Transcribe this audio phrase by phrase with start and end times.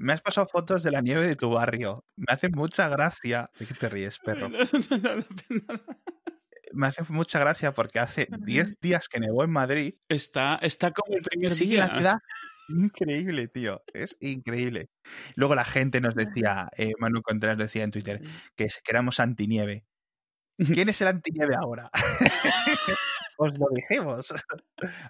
[0.00, 2.04] me has pasado fotos de la nieve de tu barrio.
[2.16, 3.50] Me hace mucha gracia.
[3.58, 4.48] ¿De qué te ríes, perro?
[6.72, 9.94] me hace mucha gracia porque hace 10 días que nevó en Madrid.
[10.08, 11.86] Está, está como el primer Sigue día.
[11.86, 12.16] la ciudad
[12.68, 13.82] increíble, tío.
[13.92, 14.88] Es increíble.
[15.34, 18.22] Luego la gente nos decía, eh, Manu Contreras decía en Twitter,
[18.56, 19.84] que, que éramos antinieve.
[20.56, 21.90] ¿Quién es el antinieve ahora?
[23.42, 24.34] Os lo dijimos.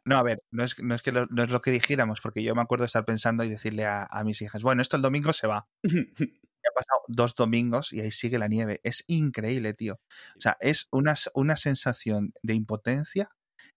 [0.04, 2.42] No, a ver, no es, no es que lo, no es lo que dijéramos, porque
[2.42, 5.02] yo me acuerdo de estar pensando y decirle a, a mis hijas, bueno, esto el
[5.02, 5.68] domingo se va.
[6.62, 8.80] Ya ha pasado dos domingos y ahí sigue la nieve.
[8.84, 9.94] Es increíble, tío.
[10.36, 13.30] O sea, es una, una sensación de impotencia,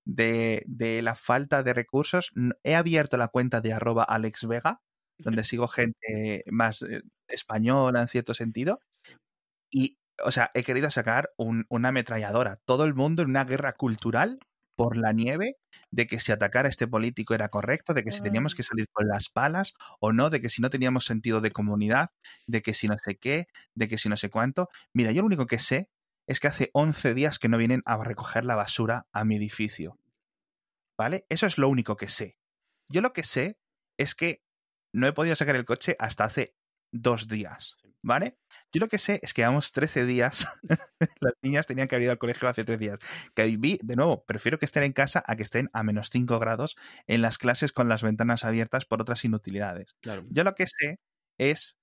[0.04, 2.34] de, de la falta de recursos.
[2.64, 4.82] He abierto la cuenta de arroba Alex Vega,
[5.18, 8.82] donde sigo gente más eh, española en cierto sentido.
[9.72, 12.58] Y, o sea, he querido sacar un- una ametralladora.
[12.66, 14.40] Todo el mundo en una guerra cultural
[14.76, 15.58] por la nieve,
[15.92, 18.88] de que si atacar a este político era correcto, de que si teníamos que salir
[18.92, 22.10] con las palas o no, de que si no teníamos sentido de comunidad,
[22.48, 24.70] de que si no sé qué, de que si no sé cuánto.
[24.94, 25.90] Mira, yo lo único que sé
[26.28, 30.00] es que hace 11 días que no vienen a recoger la basura a mi edificio.
[30.98, 31.26] ¿Vale?
[31.30, 32.38] Eso es lo único que sé.
[32.90, 33.58] Yo lo que sé
[33.98, 34.44] es que
[34.94, 36.56] no he podido sacar el coche hasta hace
[36.92, 37.78] dos días.
[38.06, 38.38] ¿Vale?
[38.74, 40.46] Yo lo que sé es que llevamos 13 días.
[41.22, 43.00] Las niñas tenían que haber ido al colegio hace 13 días.
[43.34, 46.38] Que viví, de nuevo, prefiero que estén en casa a que estén a menos 5
[46.40, 46.76] grados
[47.08, 49.96] en las clases con las ventanas abiertas por otras inutilidades.
[50.02, 50.26] Claro.
[50.30, 51.00] Yo lo que sé
[51.40, 51.78] es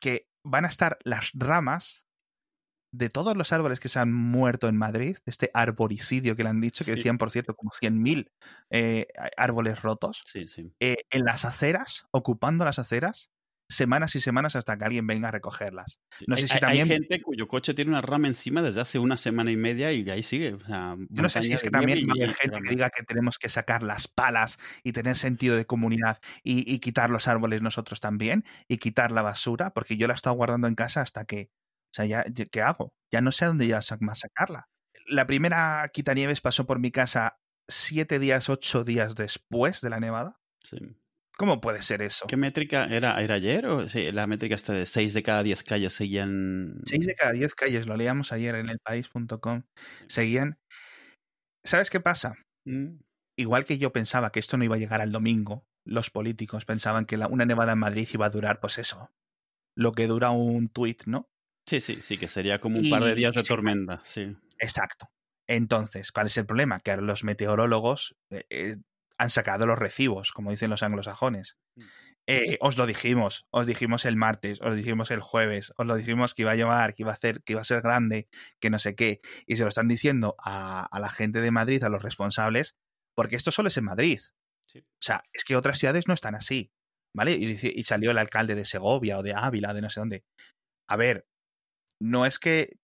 [0.00, 2.04] que van a estar las ramas
[2.92, 6.48] de todos los árboles que se han muerto en Madrid, de este arboricidio que le
[6.48, 6.96] han dicho, que Sí.
[6.96, 8.32] decían, por cierto, como 100.000
[8.70, 10.72] eh, árboles rotos, Sí, sí.
[10.80, 13.30] eh, en las aceras, ocupando las aceras,
[13.70, 15.98] semanas y semanas hasta que alguien venga a recogerlas.
[16.26, 18.80] No sé hay, si hay- también- hay gente cuyo coche tiene una rama encima desde
[18.80, 20.54] hace una semana y media y ahí sigue.
[20.54, 22.40] O sea, Yo no sé si es que también nieve va a y- haber y
[22.40, 26.70] gente que diga que tenemos que sacar las palas y tener sentido de comunidad y,
[26.70, 30.36] y quitar los árboles nosotros también y quitar la basura, porque yo la he estado
[30.36, 32.92] guardando en casa hasta que, o sea, ya, ¿qué hago?
[33.12, 34.68] Ya no sé a dónde ya más sacarla.
[35.06, 40.40] La primera quitanieves pasó por mi casa siete días, ocho días después de la nevada.
[40.62, 40.76] Sí.
[41.40, 42.26] ¿Cómo puede ser eso?
[42.26, 43.18] ¿Qué métrica era?
[43.18, 43.64] ¿Era ayer?
[43.64, 46.82] O, sí, la métrica está de 6 de cada 10 calles seguían.
[46.84, 49.62] Seis de cada diez calles, lo leíamos ayer en elpaís.com,
[50.06, 50.58] seguían.
[51.64, 52.34] ¿Sabes qué pasa?
[52.66, 52.98] Mm,
[53.38, 57.06] igual que yo pensaba que esto no iba a llegar al domingo, los políticos pensaban
[57.06, 59.08] que la- una nevada en Madrid iba a durar, pues eso,
[59.74, 61.30] lo que dura un tuit, ¿no?
[61.66, 63.48] Sí, sí, sí, que sería como un par de días de sí.
[63.48, 64.02] tormenta.
[64.04, 64.36] Sí.
[64.58, 65.06] Exacto.
[65.48, 66.80] Entonces, ¿cuál es el problema?
[66.80, 68.76] Que ahora los meteorólogos eh, eh,
[69.20, 71.58] han sacado los recibos, como dicen los anglosajones.
[71.76, 71.82] Mm.
[72.26, 76.32] Eh, os lo dijimos, os dijimos el martes, os dijimos el jueves, os lo dijimos
[76.32, 78.28] que iba a llevar, que iba a hacer, que iba a ser grande,
[78.60, 81.84] que no sé qué, y se lo están diciendo a, a la gente de Madrid,
[81.84, 82.76] a los responsables,
[83.14, 84.20] porque esto solo es en Madrid.
[84.66, 84.78] Sí.
[84.78, 86.72] O sea, es que otras ciudades no están así,
[87.14, 87.32] ¿vale?
[87.32, 90.24] Y, y salió el alcalde de Segovia o de Ávila, de no sé dónde.
[90.88, 91.26] A ver,
[92.00, 92.78] no es que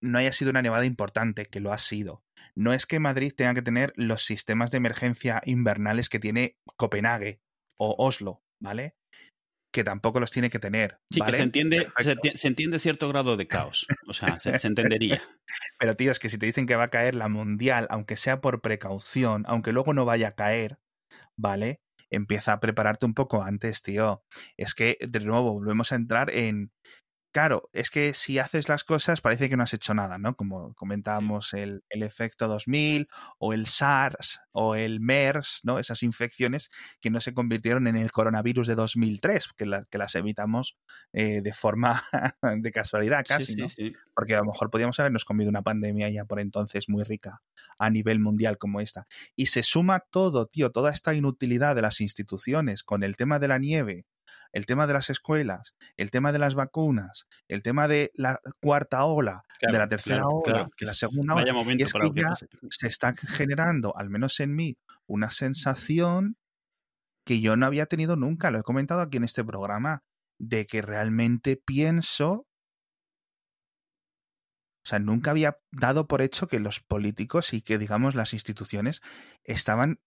[0.00, 2.22] no haya sido una nevada importante, que lo ha sido.
[2.54, 7.40] No es que Madrid tenga que tener los sistemas de emergencia invernales que tiene Copenhague
[7.78, 8.94] o Oslo, ¿vale?
[9.72, 10.98] Que tampoco los tiene que tener.
[11.12, 11.32] Sí, ¿vale?
[11.32, 11.84] que se entiende, se,
[12.16, 12.28] Perfecto.
[12.28, 13.86] enti- se entiende cierto grado de caos.
[14.06, 15.22] O sea, se, se entendería.
[15.78, 18.40] Pero tío, es que si te dicen que va a caer la mundial, aunque sea
[18.40, 20.78] por precaución, aunque luego no vaya a caer,
[21.36, 21.80] ¿vale?
[22.10, 24.24] Empieza a prepararte un poco antes, tío.
[24.56, 26.72] Es que, de nuevo, volvemos a entrar en...
[27.30, 30.34] Claro, es que si haces las cosas parece que no has hecho nada, ¿no?
[30.34, 33.06] Como comentábamos el, el efecto 2000
[33.38, 35.78] o el SARS o el MERS, ¿no?
[35.78, 36.70] Esas infecciones
[37.02, 40.78] que no se convirtieron en el coronavirus de 2003, que, la- que las evitamos
[41.12, 42.02] eh, de forma
[42.42, 43.68] de casualidad casi, sí, ¿no?
[43.68, 43.92] sí.
[44.14, 47.42] porque a lo mejor podíamos habernos comido una pandemia ya por entonces muy rica
[47.78, 49.06] a nivel mundial como esta.
[49.36, 53.48] Y se suma todo, tío, toda esta inutilidad de las instituciones con el tema de
[53.48, 54.06] la nieve,
[54.52, 59.04] el tema de las escuelas, el tema de las vacunas, el tema de la cuarta
[59.04, 61.74] ola, Claro, de la tercera claro, ola, claro, de la segunda ola.
[61.76, 62.34] Y es que que ya
[62.70, 66.36] se está generando, al menos en mí, una sensación
[67.24, 70.02] que yo no había tenido nunca, lo he comentado aquí en este programa,
[70.38, 72.48] de que realmente pienso
[74.88, 79.02] o sea, nunca había dado por hecho que los políticos y que, digamos, las instituciones
[79.44, 80.00] estaban,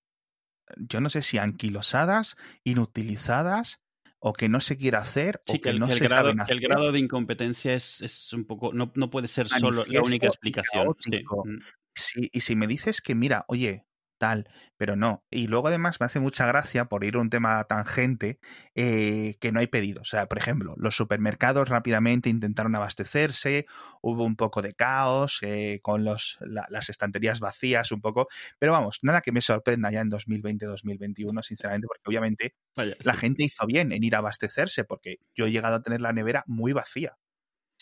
[0.76, 3.80] yo no sé si anquilosadas, inutilizadas,
[4.24, 6.46] o que no se quiere hacer, Sí, o que el, no el se grado, saben
[6.46, 6.70] que el hacer.
[6.70, 8.72] grado de incompetencia es, es un poco.
[8.72, 10.96] No, no puede ser solo la única explicación.
[11.00, 11.24] Sí.
[11.28, 11.58] Mm.
[11.94, 13.86] Sí, y si me dices que, mira, oye,
[14.22, 14.48] tal,
[14.78, 15.26] pero no.
[15.32, 18.40] Y luego además me hace mucha gracia, por ir a un tema tangente,
[18.76, 20.10] eh, que no hay pedidos.
[20.10, 23.66] O sea, por ejemplo, los supermercados rápidamente intentaron abastecerse,
[24.00, 28.28] hubo un poco de caos eh, con los, las estanterías vacías un poco,
[28.60, 33.66] pero vamos, nada que me sorprenda ya en 2020-2021, sinceramente, porque obviamente la gente hizo
[33.66, 37.18] bien en ir a abastecerse, porque yo he llegado a tener la nevera muy vacía.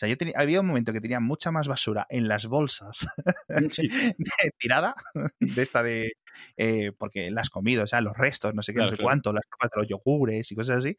[0.00, 3.06] sea, yo tenía, había un momento que tenía mucha más basura en las bolsas
[4.58, 4.94] tirada
[5.38, 6.12] de esta de.
[6.56, 9.46] Eh, porque las comidas, o sea, los restos, no sé qué, no sé cuánto, las
[9.48, 10.98] tapas de los yogures y cosas así.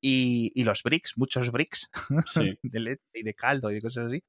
[0.00, 1.90] Y, y los bricks, muchos bricks
[2.62, 4.22] de leche y de caldo y de cosas así,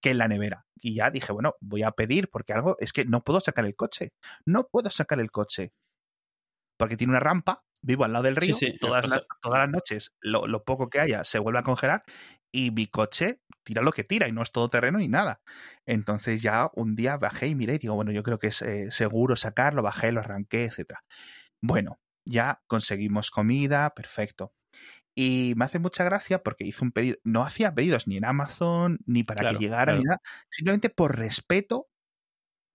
[0.00, 0.64] que en la nevera.
[0.76, 3.76] Y ya dije, bueno, voy a pedir porque algo es que no puedo sacar el
[3.76, 4.12] coche.
[4.46, 5.72] No puedo sacar el coche.
[6.78, 10.46] Porque tiene una rampa vivo al lado del río, todas, las, todas, las, noches lo,
[10.46, 12.04] lo, poco que haya se vuelve a congelar
[12.52, 15.40] y mi coche tira lo que tira y no es todo terreno ni nada.
[15.86, 18.90] Entonces ya un día bajé y miré y digo, bueno, yo creo que es eh,
[18.90, 20.98] seguro sacarlo, bajé, lo arranqué, etc.
[21.62, 24.52] Bueno, ya conseguimos comida, perfecto.
[25.14, 28.98] Y me hace mucha gracia porque hice un pedido, no hacía pedidos ni en Amazon,
[29.06, 31.88] ni para que llegara, ni nada, simplemente por respeto,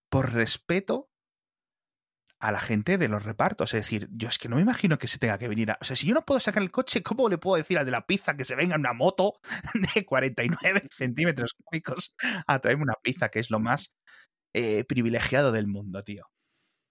[0.10, 1.10] por respeto
[2.40, 3.74] a la gente de los repartos.
[3.74, 5.78] Es decir, yo es que no me imagino que se tenga que venir a...
[5.82, 7.92] O sea, si yo no puedo sacar el coche, ¿cómo le puedo decir al de
[7.92, 9.40] la pizza que se venga en una moto
[9.96, 12.14] de 49 centímetros cúbicos
[12.48, 13.94] a traerme una pizza, que es lo más
[14.54, 16.28] eh, privilegiado del mundo, tío?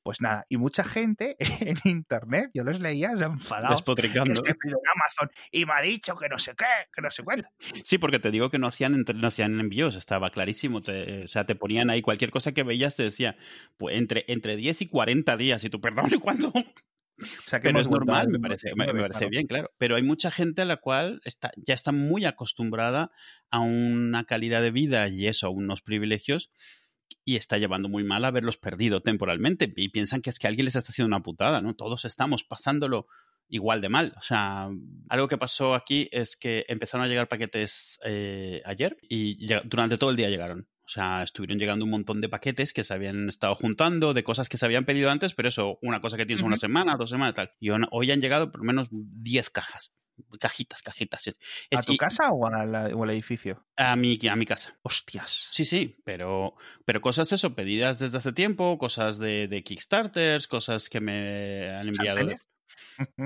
[0.04, 3.24] Pues nada, y mucha gente en internet, yo los leía, se.
[3.70, 4.32] Despotricando.
[4.32, 7.24] Es que en Amazon y me ha dicho que no sé qué, que no sé
[7.24, 7.48] cuánto.
[7.84, 10.78] Sí, porque te digo que no hacían, no hacían envíos, estaba clarísimo.
[10.78, 13.38] o sea, te ponían ahí cualquier cosa que veías, te decía,
[13.78, 16.48] pues entre, entre 10 y 40 días, y tú, perdón, ¿cuánto?
[16.48, 19.70] O sea, que no es normal, me parece, me, parece bien, claro.
[19.78, 23.10] Pero hay mucha gente a la cual está, ya está muy acostumbrada
[23.50, 26.50] a una calidad de vida y eso, a unos privilegios
[27.24, 30.76] y está llevando muy mal haberlos perdido temporalmente y piensan que es que alguien les
[30.76, 31.74] está haciendo una putada, ¿no?
[31.74, 33.06] Todos estamos pasándolo
[33.48, 34.14] igual de mal.
[34.16, 34.68] O sea,
[35.08, 40.10] algo que pasó aquí es que empezaron a llegar paquetes eh, ayer y durante todo
[40.10, 40.68] el día llegaron.
[40.86, 44.48] O sea, estuvieron llegando un montón de paquetes que se habían estado juntando, de cosas
[44.48, 47.34] que se habían pedido antes, pero eso, una cosa que tienes una semana, dos semanas,
[47.34, 47.52] tal.
[47.58, 49.92] Y hoy han llegado por lo menos 10 cajas
[50.38, 51.28] cajitas, cajitas.
[51.74, 53.66] ¿A tu casa o, al edificio?
[53.76, 54.76] A mi, a mi casa.
[54.82, 55.48] Hostias.
[55.50, 56.54] Sí, sí, pero,
[56.84, 61.88] pero cosas eso, pedidas desde hace tiempo, cosas de, de Kickstarters, cosas que me han
[61.88, 62.28] enviado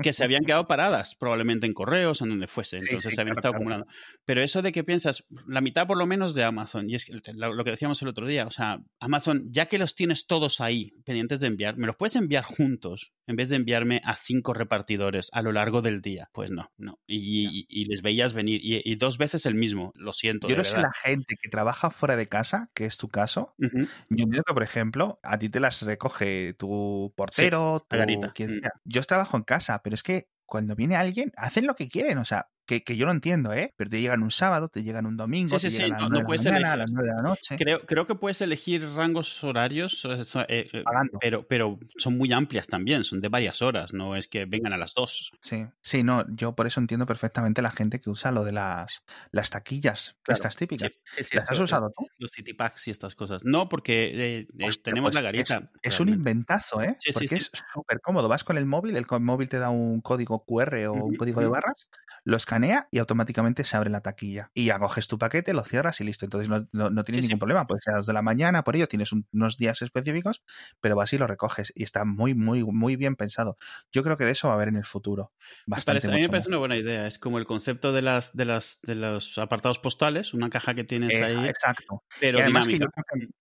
[0.03, 3.55] que se habían quedado paradas, probablemente en correos, en donde fuese, entonces se habían estado
[3.55, 3.87] acumulando.
[4.25, 7.63] Pero eso de que piensas, la mitad por lo menos de Amazon, y es lo
[7.63, 11.39] que decíamos el otro día, o sea, Amazon, ya que los tienes todos ahí, pendientes
[11.39, 15.41] de enviar, ¿me los puedes enviar juntos en vez de enviarme a cinco repartidores a
[15.41, 16.29] lo largo del día?
[16.33, 16.99] Pues no, no.
[17.07, 20.47] Y, les veías venir, y, dos veces el mismo, lo siento.
[20.47, 23.67] Yo no sé la gente que trabaja fuera de casa, que es tu caso, yo
[24.09, 27.97] entiendo que, por ejemplo, a ti te las recoge tu portero, tu,
[28.33, 28.59] quien mm.
[28.59, 28.71] sea.
[28.83, 32.25] Yo trabajo en casa, pero es que cuando viene alguien, hacen lo que quieren, o
[32.25, 33.73] sea, que, que, yo lo entiendo, ¿eh?
[33.75, 36.59] Pero te llegan un sábado, te llegan un domingo, te llegan a, las no, de
[36.59, 37.55] la a las 9 de la noche.
[37.57, 40.83] Creo, creo que puedes elegir rangos horarios, eh, eh,
[41.19, 44.77] pero, pero son muy amplias también, son de varias horas, no es que vengan a
[44.77, 45.31] las 2.
[45.41, 49.01] Sí, sí, no, yo por eso entiendo perfectamente la gente que usa lo de las,
[49.31, 50.91] las taquillas, estas típicas.
[51.05, 52.05] Sí, sí, ¿Las has usado tú?
[52.19, 53.41] Los city packs y estas cosas.
[53.43, 54.47] No, porque eh,
[54.83, 55.71] tenemos pues la garita.
[55.81, 56.95] Es, un inventazo, ¿eh?
[57.13, 58.29] porque es súper cómodo.
[58.29, 61.47] Vas con el móvil, el móvil te da un código QR o un código de
[61.47, 61.89] barras,
[62.23, 64.51] lo escanea y automáticamente se abre la taquilla.
[64.53, 66.25] Y ya coges tu paquete, lo cierras y listo.
[66.25, 67.65] Entonces no, no, tienes ningún problema.
[67.65, 70.41] Puede ser a las de la mañana, por ello tienes unos días específicos,
[70.81, 71.71] pero vas y lo recoges.
[71.75, 73.57] Y está muy, muy, muy bien pensado.
[73.91, 75.31] Yo creo que de eso va a haber en el futuro.
[75.65, 77.07] Bastante a mí me parece una buena idea.
[77.07, 80.83] Es como el concepto de las, de las, de los apartados postales, una caja que
[80.83, 81.47] tienes ahí.
[81.47, 82.03] Exacto.
[82.19, 82.79] Pero además que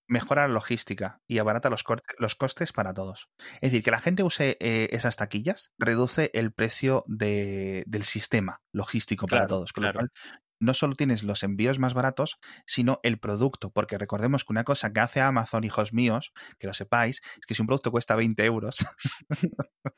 [0.06, 1.84] mejora la logística y abarata los,
[2.18, 3.28] los costes para todos.
[3.54, 8.62] Es decir, que la gente use eh, esas taquillas reduce el precio de, del sistema
[8.72, 9.72] logístico para todos.
[9.72, 10.10] Con lo cual,
[10.60, 13.70] no solo tienes los envíos más baratos, sino el producto.
[13.70, 17.54] Porque recordemos que una cosa que hace Amazon, hijos míos, que lo sepáis, es que
[17.54, 18.78] si un producto cuesta 20 euros,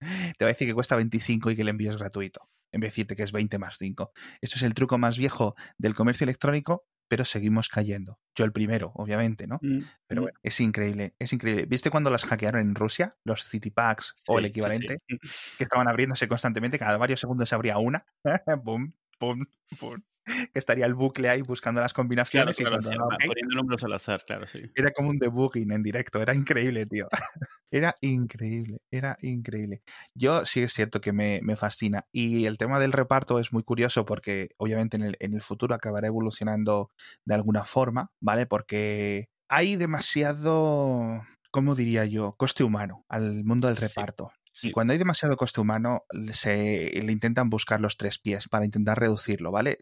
[0.00, 2.88] te va a decir que cuesta 25 y que el envío es gratuito, en vez
[2.88, 4.12] de decirte que es 20 más 5.
[4.40, 8.18] Esto es el truco más viejo del comercio electrónico, pero seguimos cayendo.
[8.34, 9.58] Yo el primero, obviamente, ¿no?
[9.62, 10.24] Mm, pero mm.
[10.24, 11.66] bueno, es increíble, es increíble.
[11.66, 14.98] ¿Viste cuando las hackearon en Rusia, los City Packs o el equivalente,
[15.58, 18.04] que estaban abriéndose constantemente, cada varios segundos se abría una?
[18.64, 18.92] ¡Pum!
[19.18, 19.44] ¡Pum!
[19.80, 20.02] ¡Pum!
[20.52, 24.60] que estaría el bucle ahí buscando las combinaciones y poniendo números al azar, claro, sí.
[24.74, 27.08] Era como un debugging en directo, era increíble, tío.
[27.70, 29.82] era increíble, era increíble.
[30.14, 32.06] Yo sí es cierto que me, me, fascina.
[32.12, 35.74] Y el tema del reparto es muy curioso porque obviamente en el, en el futuro
[35.74, 36.90] acabará evolucionando
[37.24, 38.46] de alguna forma, ¿vale?
[38.46, 42.34] Porque hay demasiado ¿cómo diría yo?
[42.36, 44.32] Coste humano al mundo del reparto.
[44.62, 46.02] Y cuando hay demasiado coste humano,
[46.32, 49.78] se le intentan buscar los tres pies para intentar reducirlo, ¿vale?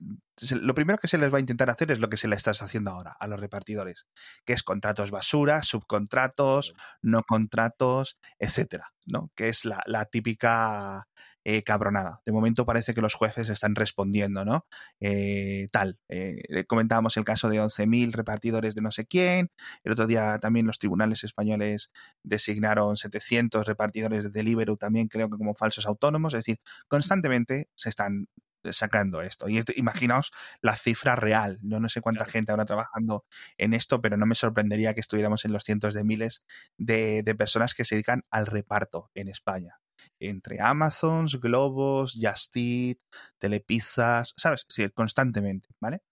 [0.50, 2.62] Lo primero que se les va a intentar hacer es lo que se le estás
[2.62, 4.06] haciendo ahora a los repartidores,
[4.44, 9.30] que es contratos basura, subcontratos, no contratos, etcétera, ¿no?
[9.34, 11.06] Que es la, la típica
[11.48, 12.22] eh, cabronada.
[12.26, 14.66] De momento parece que los jueces están respondiendo, ¿no?
[14.98, 16.00] Eh, tal.
[16.08, 19.52] Eh, comentábamos el caso de 11.000 repartidores de no sé quién.
[19.84, 21.92] El otro día también los tribunales españoles
[22.24, 26.34] designaron 700 repartidores de Deliveroo también, creo que como falsos autónomos.
[26.34, 28.26] Es decir, constantemente se están
[28.72, 29.48] sacando esto.
[29.48, 31.60] Y imaginaos la cifra real.
[31.62, 33.24] Yo no sé cuánta gente ahora trabajando
[33.56, 36.42] en esto, pero no me sorprendería que estuviéramos en los cientos de miles
[36.76, 39.78] de, de personas que se dedican al reparto en España
[40.20, 42.98] entre Amazons, Globos, Just Eat,
[43.38, 44.64] Telepizzas, ¿sabes?
[44.68, 46.02] Sí, constantemente, ¿vale?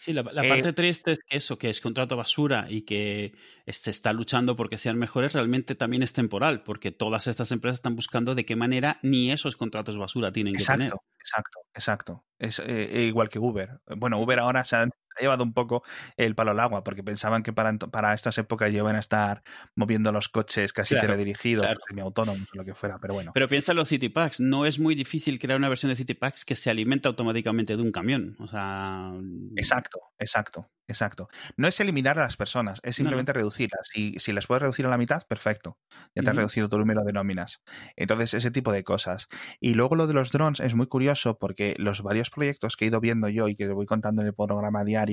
[0.00, 3.34] Sí, la, eh parte triste es que eso, que es contrato basura y que
[3.66, 7.94] se está luchando porque sean mejores, realmente también es temporal, porque todas estas empresas están
[7.94, 10.88] buscando de qué manera ni esos contratos basura tienen que tener.
[10.88, 12.24] Exacto, exacto, exacto.
[12.38, 13.80] Es eh, igual que Uber.
[13.96, 15.82] Bueno, Uber ahora se han ha llevado un poco
[16.16, 19.42] el palo al agua, porque pensaban que para, para estas épocas iban a estar
[19.74, 23.32] moviendo los coches casi teledirigidos, semiautónomos, lo que fuera, pero bueno.
[23.34, 26.54] Pero piensa en los Packs, no es muy difícil crear una versión de Packs que
[26.54, 29.12] se alimenta automáticamente de un camión, o sea...
[29.56, 30.70] Exacto, exacto.
[30.88, 31.28] Exacto.
[31.58, 33.90] No es eliminar a las personas, es simplemente reducirlas.
[33.94, 35.76] Y si las puedes reducir a la mitad, perfecto.
[36.14, 37.60] Ya te has reducido tu número de nóminas.
[37.94, 39.28] Entonces, ese tipo de cosas.
[39.60, 42.88] Y luego lo de los drones es muy curioso porque los varios proyectos que he
[42.88, 45.07] ido viendo yo y que voy contando en el programa diario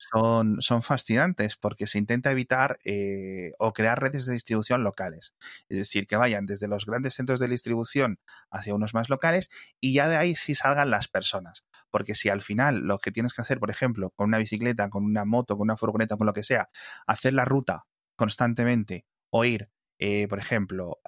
[0.00, 5.34] son, son fascinantes porque se intenta evitar eh, o crear redes de distribución locales.
[5.68, 8.18] Es decir, que vayan desde los grandes centros de distribución
[8.50, 9.50] hacia unos más locales
[9.80, 11.64] y ya de ahí sí salgan las personas.
[11.90, 15.04] Porque si al final lo que tienes que hacer, por ejemplo, con una bicicleta, con
[15.04, 16.68] una moto, con una furgoneta, con lo que sea,
[17.06, 17.84] hacer la ruta
[18.16, 19.70] constantemente o ir,
[20.02, 20.98] eh, por ejemplo,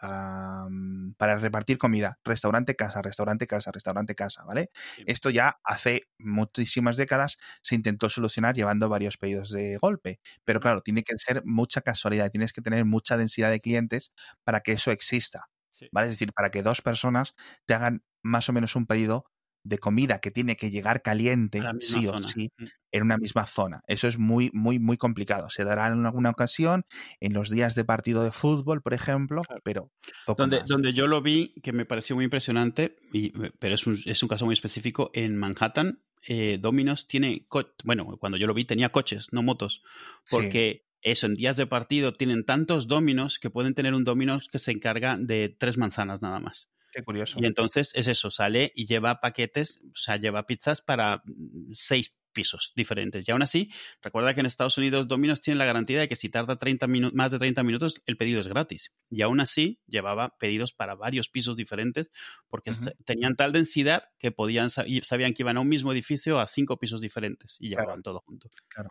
[1.16, 4.70] para repartir comida, restaurante casa, restaurante casa, restaurante casa, ¿vale?
[5.06, 10.82] Esto ya hace muchísimas décadas se intentó solucionar llevando varios pedidos de golpe, pero claro,
[10.82, 14.12] tiene que ser mucha casualidad, tienes que tener mucha densidad de clientes
[14.44, 15.49] para que eso exista,
[15.90, 16.08] ¿vale?
[16.08, 17.34] Es decir, para que dos personas
[17.66, 19.25] te hagan más o menos un pedido
[19.64, 22.64] de comida que tiene que llegar caliente, sí o sí, mm.
[22.92, 23.83] en una misma zona.
[23.87, 25.50] Eso es muy, muy, muy complicado.
[25.50, 26.85] Se dará en alguna ocasión,
[27.21, 29.90] en los días de partido de fútbol, por ejemplo, pero
[30.37, 34.23] donde, donde yo lo vi, que me pareció muy impresionante, y, pero es un, es
[34.23, 37.47] un caso muy específico, en Manhattan, eh, Dominos tiene,
[37.85, 39.83] bueno, cuando yo lo vi tenía coches, no motos,
[40.31, 40.85] porque...
[41.04, 44.71] Eso, en días de partido tienen tantos dominos que pueden tener un dominos que se
[44.71, 46.69] encarga de tres manzanas nada más.
[46.92, 47.38] Qué curioso.
[47.40, 52.14] Y entonces es eso, sale y lleva paquetes, o sea, lleva pizzas para mm, seis
[52.32, 53.28] pisos diferentes.
[53.28, 53.70] Y aún así,
[54.02, 57.30] recuerda que en Estados Unidos Domino's tiene la garantía de que si tarda 30 más
[57.30, 58.92] de 30 minutos, el pedido es gratis.
[59.11, 62.11] Y aún así, llevaba pedidos para varios pisos diferentes
[62.49, 62.72] porque
[63.04, 67.00] tenían tal densidad que podían sabían que iban a un mismo edificio a cinco pisos
[67.00, 68.50] diferentes y llevaban todo junto.
[68.68, 68.90] Claro.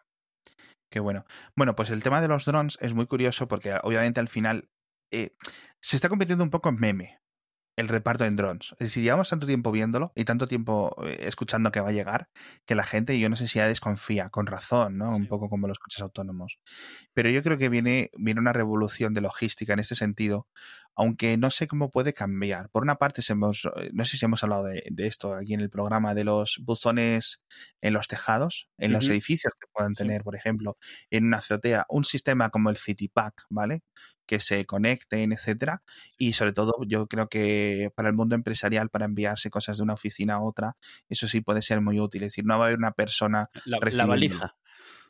[0.89, 1.25] Qué bueno.
[1.55, 4.69] Bueno, pues el tema de los drones es muy curioso porque obviamente al final
[5.11, 5.35] eh,
[5.79, 7.21] se está convirtiendo un poco en meme
[7.75, 8.71] el reparto en drones.
[8.73, 12.27] Es decir, llevamos tanto tiempo viéndolo y tanto tiempo eh, escuchando que va a llegar
[12.65, 15.15] que la gente, yo no sé si ya desconfía, con razón, ¿no?
[15.15, 16.59] Un poco como los coches autónomos.
[17.13, 20.47] Pero yo creo que viene, viene una revolución de logística en este sentido,
[21.01, 22.69] aunque no sé cómo puede cambiar.
[22.69, 25.71] Por una parte, hemos, eh, no sé si hemos hablado de, esto aquí en el
[25.71, 27.41] programa, de los buzones
[27.81, 30.77] en los tejados, en los edificios que puedan tener, por ejemplo,
[31.09, 33.81] en una azotea, un sistema como el CityPack, ¿vale?
[34.27, 35.81] Que se conecten, etcétera.
[36.19, 39.95] Y sobre todo, yo creo que para el mundo empresarial, para enviarse cosas de una
[39.95, 40.77] oficina a otra,
[41.09, 42.21] eso sí puede ser muy útil.
[42.21, 43.49] Es decir, no va a haber una persona.
[43.65, 44.55] La, la valija.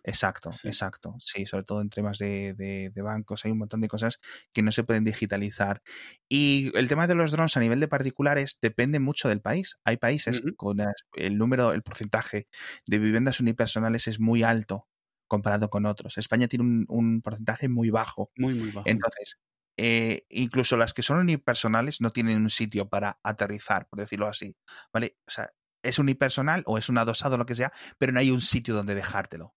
[0.03, 1.15] Exacto, exacto.
[1.19, 4.19] Sí, sobre todo en temas de, de, bancos hay un montón de cosas
[4.51, 5.81] que no se pueden digitalizar.
[6.27, 9.77] Y el tema de los drones a nivel de particulares depende mucho del país.
[9.83, 10.77] Hay países con
[11.13, 12.47] el número, el porcentaje
[12.87, 14.87] de viviendas unipersonales es muy alto
[15.27, 16.17] comparado con otros.
[16.17, 18.31] España tiene un, porcentaje muy bajo.
[18.35, 18.87] Muy, muy bajo.
[18.89, 19.37] Entonces,
[19.77, 24.57] eh, incluso las que son unipersonales no tienen un sitio para aterrizar, por decirlo así.
[24.91, 25.17] ¿Vale?
[25.27, 25.51] O sea,
[25.83, 28.95] es unipersonal o es un adosado, lo que sea, pero no hay un sitio donde
[28.95, 29.55] dejártelo.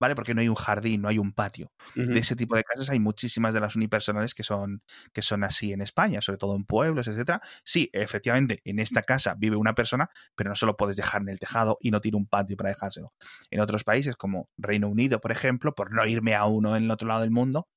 [0.00, 0.14] ¿Vale?
[0.14, 1.70] Porque no hay un jardín, no hay un patio.
[1.94, 5.72] De ese tipo de casas hay muchísimas de las unipersonales que son, que son así
[5.72, 7.40] en España, sobre todo en pueblos, etcétera.
[7.62, 11.38] Sí, efectivamente, en esta casa vive una persona, pero no solo puedes dejar en el
[11.38, 13.12] tejado y no tiene un patio para dejárselo.
[13.50, 16.90] En otros países, como Reino Unido, por ejemplo, por no irme a uno en el
[16.90, 17.68] otro lado del mundo,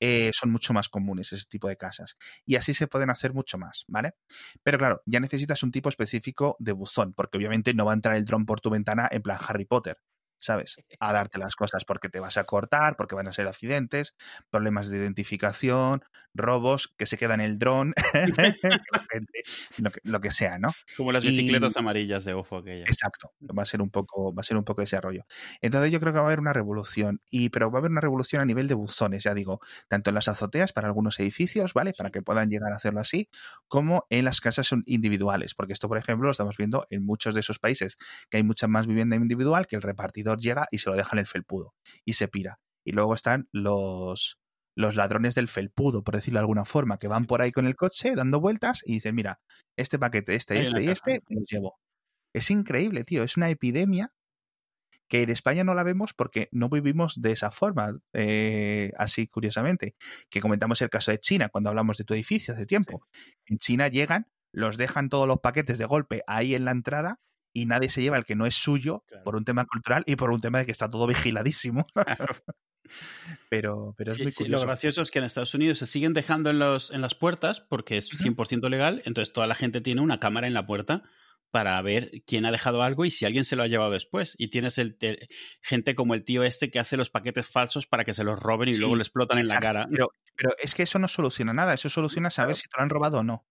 [0.00, 2.16] eh, son mucho más comunes ese tipo de casas.
[2.46, 4.12] Y así se pueden hacer mucho más, ¿vale?
[4.62, 8.16] Pero claro, ya necesitas un tipo específico de buzón, porque obviamente no va a entrar
[8.16, 9.96] el dron por tu ventana en plan Harry Potter.
[10.42, 10.76] ¿Sabes?
[11.00, 14.14] A darte las cosas porque te vas a cortar, porque van a ser accidentes,
[14.50, 16.02] problemas de identificación,
[16.34, 17.94] robos, que se queda en el dron,
[20.04, 20.68] lo, que, sea, ¿no?
[20.96, 22.84] Como las bicicletas amarillas de OFO aquella.
[22.84, 25.24] Exacto, va a ser un poco, va a ser un poco ese rollo.
[25.60, 28.00] Entonces yo creo que va a haber una revolución, y pero va a haber una
[28.00, 31.92] revolución a nivel de buzones, ya digo, tanto en las azoteas para algunos edificios, ¿vale?
[31.96, 33.28] Para que puedan llegar a hacerlo así,
[33.68, 37.40] como en las casas individuales, porque esto, por ejemplo, lo estamos viendo en muchos de
[37.40, 37.98] esos países,
[38.30, 39.82] que hay mucha más vivienda individual que el
[40.38, 41.74] llega y se lo deja en el felpudo
[42.04, 42.60] y se pira.
[42.84, 44.38] Y luego están los,
[44.76, 47.76] los ladrones del felpudo, por decirlo de alguna forma, que van por ahí con el
[47.76, 49.40] coche dando vueltas y dicen, mira,
[49.76, 51.78] este paquete, este, este y este, me los llevo.
[52.34, 54.12] Es increíble, tío, es una epidemia
[55.08, 59.94] que en España no la vemos porque no vivimos de esa forma, eh, así curiosamente,
[60.30, 63.06] que comentamos el caso de China cuando hablamos de tu edificio hace tiempo.
[63.44, 67.20] En China llegan, los dejan todos los paquetes de golpe ahí en la entrada
[67.52, 70.30] y nadie se lleva el que no es suyo por un tema cultural y por
[70.30, 71.86] un tema de que está todo vigiladísimo.
[73.48, 74.64] pero, pero es muy curioso.
[74.64, 77.60] lo gracioso es que en Estados Unidos se siguen dejando en, los, en las puertas
[77.60, 81.02] porque es 100% legal, entonces toda la gente tiene una cámara en la puerta
[81.52, 84.34] para ver quién ha dejado algo y si alguien se lo ha llevado después.
[84.38, 84.96] Y tienes el
[85.60, 88.70] gente como el tío este que hace los paquetes falsos para que se los roben
[88.70, 89.86] y luego le explotan en la cara.
[89.90, 92.90] Pero, pero, es que eso no soluciona nada, eso soluciona saber si te lo han
[92.90, 93.46] robado o no.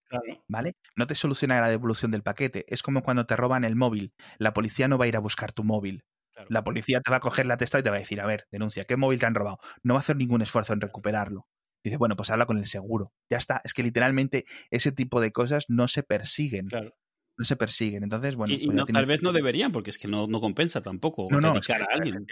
[0.47, 0.75] ¿Vale?
[0.95, 2.65] No te soluciona la devolución del paquete.
[2.67, 4.13] Es como cuando te roban el móvil.
[4.39, 6.03] La policía no va a ir a buscar tu móvil.
[6.49, 8.47] La policía te va a coger la testa y te va a decir, a ver,
[8.51, 9.59] denuncia, ¿qué móvil te han robado?
[9.83, 11.47] No va a hacer ningún esfuerzo en recuperarlo.
[11.83, 13.13] Dice, bueno, pues habla con el seguro.
[13.29, 13.61] Ya está.
[13.63, 16.67] Es que literalmente ese tipo de cosas no se persiguen.
[16.67, 16.95] Claro
[17.41, 18.03] no se persiguen.
[18.03, 18.55] Entonces, bueno.
[18.63, 21.27] Pues tal vez no deberían, porque es que no, no compensa tampoco.
[21.31, 22.27] No, no, es a alguien.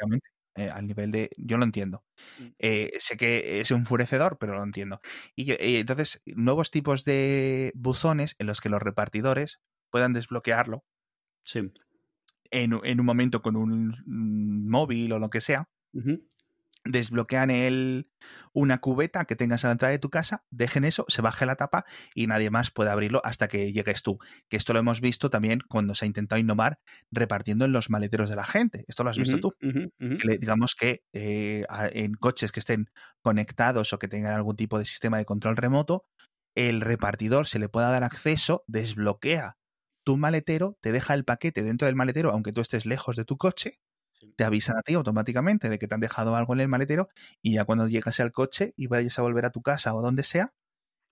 [0.56, 1.32] Eh, al nivel de.
[1.36, 2.04] Yo lo entiendo.
[2.38, 2.48] Mm.
[2.60, 5.02] Eh, sé que es enfurecedor, pero lo entiendo.
[5.36, 10.86] Y eh, entonces, nuevos tipos de buzones en los que los repartidores puedan desbloquearlo.
[11.44, 11.72] Sí.
[12.52, 15.70] En, en un momento con un móvil o lo que sea
[16.86, 18.10] desbloquean el,
[18.54, 21.56] una cubeta que tengas a la entrada de tu casa, dejen eso, se baje la
[21.56, 24.18] tapa y nadie más puede abrirlo hasta que llegues tú.
[24.50, 26.80] Que esto lo hemos visto también cuando se ha intentado innovar
[27.12, 28.86] repartiendo en los maleteros de la gente.
[28.88, 29.54] Esto lo has visto tú.
[30.00, 32.90] digamos que eh, en coches que estén
[33.22, 36.06] conectados o que tengan algún tipo de sistema de control remoto,
[36.56, 39.58] el repartidor se le pueda dar acceso, desbloquea
[40.04, 43.38] tu maletero, te deja el paquete dentro del maletero, aunque tú estés lejos de tu
[43.38, 43.80] coche,
[44.36, 47.10] te avisan a ti automáticamente de que te han dejado algo en el maletero
[47.42, 50.24] y ya cuando llegas al coche y vayas a volver a tu casa o donde
[50.24, 50.54] sea,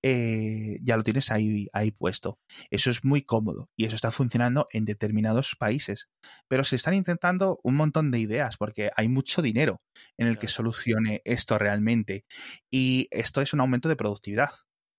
[0.04, 2.40] eh, ya lo tienes ahí, ahí puesto.
[2.70, 6.10] Eso es muy cómodo y eso está funcionando en determinados países.
[6.48, 9.82] Pero se están intentando un montón de ideas porque hay mucho dinero
[10.18, 12.26] en el que solucione esto realmente.
[12.70, 14.52] Y esto es un aumento de productividad,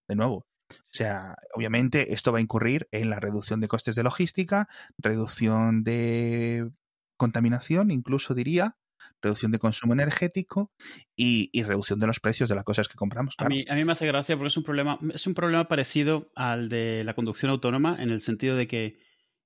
[0.09, 0.47] de nuevo.
[0.71, 4.69] O sea, obviamente esto va a incurrir en la reducción de costes de logística,
[4.99, 6.71] reducción de
[7.19, 8.79] contaminación, incluso diría,
[9.21, 10.73] reducción de consumo energético
[11.15, 13.35] y, reducción de los precios de las cosas que compramos.
[13.39, 16.31] A, mí, a mí me hace gracia porque es un problema, es un problema parecido
[16.35, 18.99] al de la conducción autónoma, en el sentido de que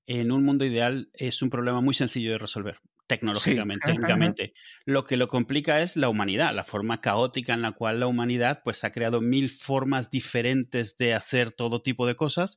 [0.07, 4.55] en un mundo ideal es un problema muy sencillo de resolver tecnológicamente, técnicamente.
[4.85, 8.63] Lo que lo complica es la humanidad, la forma caótica en la cual la humanidad
[8.65, 12.57] pues ha creado mil formas diferentes de hacer todo tipo de cosas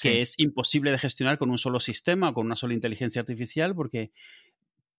[0.00, 3.74] que es imposible de gestionar con un solo sistema o con una sola inteligencia artificial
[3.74, 4.12] porque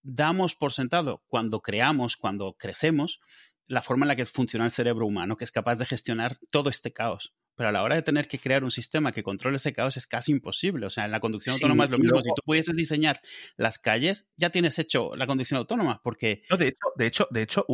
[0.04, 3.20] damos por sentado cuando creamos, cuando crecemos,
[3.68, 6.70] la forma en la que funciona el cerebro humano, que es capaz de gestionar todo
[6.70, 7.34] este caos.
[7.56, 10.06] Pero a la hora de tener que crear un sistema que controle ese caos es
[10.06, 10.86] casi imposible.
[10.86, 12.22] O sea, en la conducción autónoma es lo mismo.
[12.22, 13.20] Si tú pudieses diseñar
[13.56, 16.44] las calles, ya tienes hecho la conducción autónoma, porque...
[16.52, 17.66] No, de hecho, de hecho, de hecho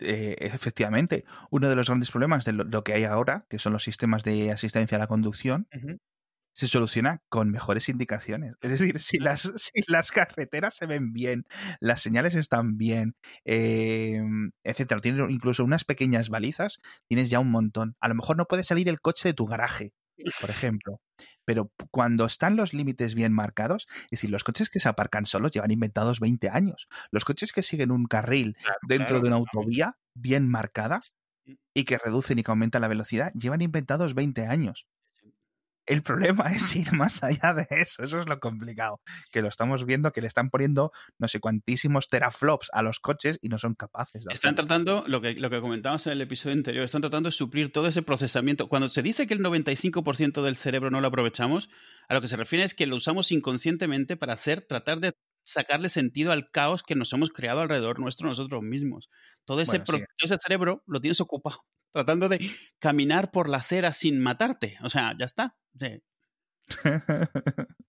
[0.00, 3.84] eh, efectivamente, uno de los grandes problemas de lo, que hay ahora, que son los
[3.84, 5.68] sistemas de asistencia a la conducción,
[6.56, 8.54] se soluciona con mejores indicaciones.
[8.62, 11.44] Es decir, si las, si las carreteras se ven bien,
[11.80, 13.14] las señales están bien,
[13.44, 14.22] eh,
[14.64, 17.94] etcétera, tienes incluso unas pequeñas balizas, tienes ya un montón.
[18.00, 19.92] A lo mejor no puede salir el coche de tu garaje,
[20.40, 21.02] por ejemplo.
[21.44, 25.50] Pero cuando están los límites bien marcados, es decir, los coches que se aparcan solos
[25.50, 26.88] llevan inventados 20 años.
[27.10, 28.56] Los coches que siguen un carril
[28.88, 31.02] dentro de una autovía bien marcada
[31.44, 31.52] mm.
[31.74, 34.86] y que reducen y que aumentan la velocidad, llevan inventados 20 años.
[35.86, 39.84] El problema es ir más allá de eso, eso es lo complicado, que lo estamos
[39.86, 43.74] viendo que le están poniendo no sé cuantísimos teraflops a los coches y no son
[43.74, 47.28] capaces de Están tratando, lo que, lo que comentábamos en el episodio anterior, están tratando
[47.28, 48.68] de suplir todo ese procesamiento.
[48.68, 51.70] Cuando se dice que el 95% del cerebro no lo aprovechamos,
[52.08, 55.12] a lo que se refiere es que lo usamos inconscientemente para hacer, tratar de
[55.46, 59.08] sacarle sentido al caos que nos hemos creado alrededor nuestro nosotros mismos.
[59.44, 59.82] Todo ese,
[60.18, 64.76] ese cerebro lo tienes ocupado tratando de caminar por la acera sin matarte.
[64.82, 65.56] O sea, ya está.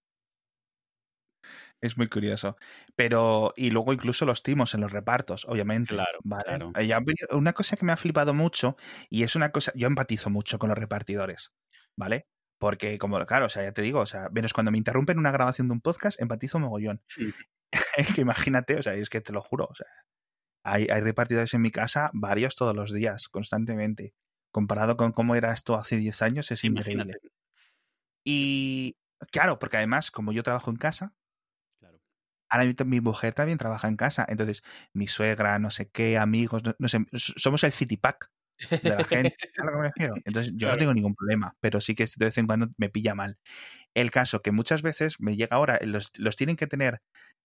[1.82, 2.58] Es muy curioso.
[2.96, 5.94] Pero, y luego incluso los timos en los repartos, obviamente.
[5.94, 6.72] Claro, claro.
[7.32, 8.78] Una cosa que me ha flipado mucho,
[9.10, 11.52] y es una cosa, yo empatizo mucho con los repartidores,
[11.96, 12.28] ¿vale?
[12.60, 15.32] Porque, como, claro, o sea, ya te digo, o sea, menos cuando me interrumpen una
[15.32, 17.02] grabación de un podcast, empatizo mogollón.
[17.98, 19.88] es que imagínate, o sea, es que te lo juro, o sea,
[20.64, 24.14] hay, hay repartidores en mi casa, varios todos los días, constantemente.
[24.52, 27.18] Comparado con cómo era esto hace 10 años, es increíble.
[28.26, 28.98] Y
[29.32, 31.14] claro, porque además, como yo trabajo en casa,
[32.50, 34.26] ahora mi mujer también trabaja en casa.
[34.28, 38.32] Entonces, mi suegra, no sé qué, amigos, no, sé, somos el city pack
[38.70, 39.36] de la gente.
[40.26, 43.16] Entonces, yo no tengo ningún problema, pero sí que de vez en cuando me pilla
[43.16, 43.38] mal.
[43.94, 47.02] El caso que muchas veces me llega ahora, los, los tienen que tener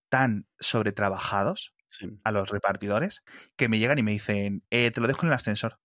[0.09, 1.75] tan sobretrabajados
[2.25, 3.23] a los repartidores
[3.57, 5.79] que me llegan y me dicen, eh, te lo dejo en el ascensor.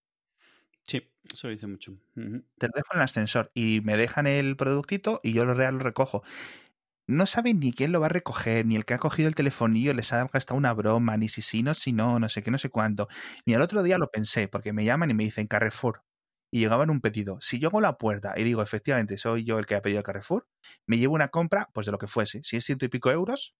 [0.87, 1.97] Sí, eso lo dice mucho.
[2.13, 5.75] Te lo dejo en el ascensor y me dejan el productito y yo lo real
[5.75, 6.23] lo recojo
[7.07, 9.93] no saben ni quién lo va a recoger, ni el que ha cogido el telefonillo
[9.93, 12.57] les ha gastado una broma, ni si sí, no, si no, no sé qué, no
[12.57, 13.07] sé cuánto.
[13.45, 16.03] Ni al otro día lo pensé, porque me llaman y me dicen Carrefour.
[16.51, 17.39] Y llegaban un pedido.
[17.41, 20.05] Si yo hago la puerta y digo, efectivamente, soy yo el que ha pedido el
[20.05, 20.47] Carrefour,
[20.85, 22.41] me llevo una compra, pues de lo que fuese.
[22.43, 23.55] Si es ciento y pico euros,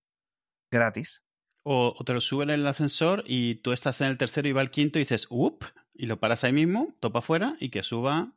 [0.72, 1.22] gratis.
[1.64, 4.62] O, te lo suben en el ascensor y tú estás en el tercero y va
[4.62, 8.34] al quinto y dices, up, y lo paras ahí mismo, topa afuera y que suba.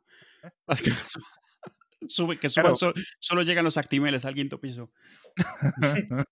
[2.07, 4.91] Sube, que suban, solo, llegan los actimeles al quinto piso.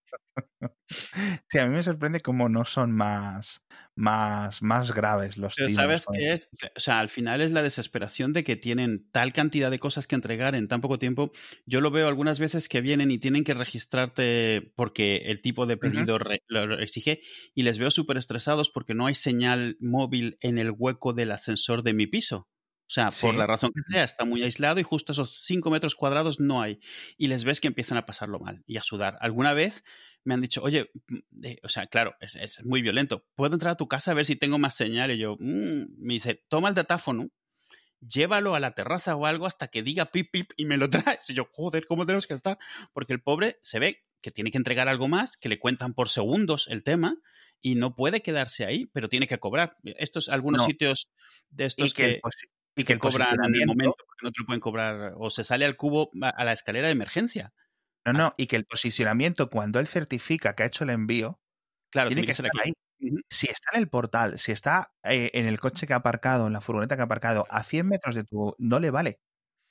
[1.47, 3.63] sí, a mí me sorprende cómo no son más,
[3.95, 6.49] más, más graves los Pero ¿Sabes qué es?
[6.75, 10.15] O sea, al final es la desesperación de que tienen tal cantidad de cosas que
[10.15, 11.31] entregar en tan poco tiempo.
[11.65, 15.77] Yo lo veo algunas veces que vienen y tienen que registrarte porque el tipo de
[15.77, 17.21] pedido lo exige
[17.53, 21.83] y les veo súper estresados porque no hay señal móvil en el hueco del ascensor
[21.83, 22.49] de mi piso.
[22.89, 25.93] O sea, por la razón que sea, está muy aislado y justo esos 5 metros
[25.93, 26.79] cuadrados no hay.
[27.19, 29.15] Y les ves que empiezan a pasarlo mal y a sudar.
[29.21, 29.83] Alguna vez
[30.23, 33.27] me han dicho, oye, mm, eh, o sea, claro, es, muy violento.
[33.35, 35.11] ¿Puedo entrar a tu casa a ver si tengo más señal?
[35.11, 37.29] Y yo, mm", me dice, toma el datáfono,
[37.99, 41.29] llévalo a la terraza o algo hasta que diga pip pip y me lo traes.
[41.29, 42.57] Y yo, joder, ¿cómo tenemos que estar?
[42.91, 46.09] Porque el pobre se ve que tiene que entregar algo más, que le cuentan por
[46.09, 47.17] segundos el tema
[47.61, 49.77] y no puede quedarse ahí, pero tiene que cobrar.
[49.83, 51.07] Estos, algunos sitios
[51.51, 52.19] de estos que
[52.79, 55.65] y que, cobran en el momento, porque no te lo pueden cobrar, o se sale
[55.65, 57.53] al cubo a la escalera de emergencia.
[58.05, 61.39] No, no, y que el posicionamiento, cuando él certifica que ha hecho el envío,
[61.91, 62.73] claro, tiene, que, estar ahí.
[63.29, 66.53] Si está en el portal, si está eh, en el coche que ha aparcado, en
[66.53, 68.55] la furgoneta que ha aparcado, a 100 metros de tu.
[68.57, 69.19] no le vale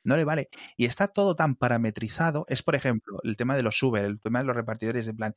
[0.08, 0.48] no le vale.
[0.76, 2.44] Y está todo tan parametrizado.
[2.48, 5.34] Es, por ejemplo, el tema de los Uber, el tema de los repartidores, en plan,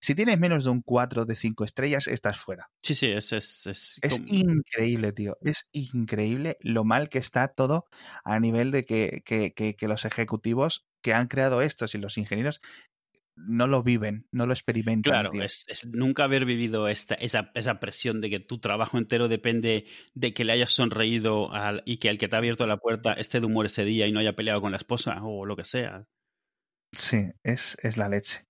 [0.00, 2.70] si tienes menos de un 4 de 5 estrellas, estás fuera.
[2.82, 3.32] Sí, sí, es...
[3.32, 5.36] Es, es, increíble, tío.
[5.42, 7.86] Es increíble lo mal que está todo
[8.24, 12.62] a nivel de que, que, que los ejecutivos que han creado estos y los ingenieros
[13.36, 15.12] no lo viven, no lo experimentan.
[15.12, 19.86] Claro, es, nunca haber vivido esta, esa, esa, presión de que tu trabajo entero depende
[20.14, 23.12] de que le hayas sonreído al, y que el que te ha abierto la puerta
[23.14, 25.64] esté de humor ese día y no haya peleado con la esposa o lo que
[25.64, 26.06] sea.
[26.92, 28.46] Sí, es, es la leche.